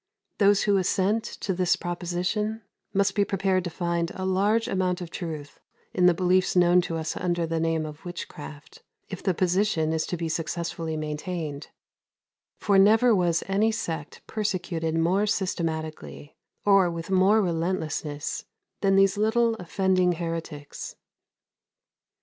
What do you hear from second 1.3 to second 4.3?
this proposition must be prepared to find a